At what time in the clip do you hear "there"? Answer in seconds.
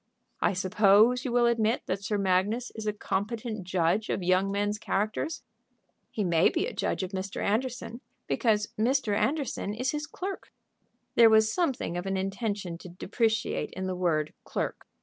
11.13-11.29